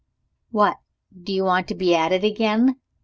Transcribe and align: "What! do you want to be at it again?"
"What! 0.49 0.77
do 1.21 1.31
you 1.31 1.43
want 1.43 1.67
to 1.67 1.75
be 1.75 1.93
at 1.95 2.11
it 2.11 2.23
again?" 2.23 2.77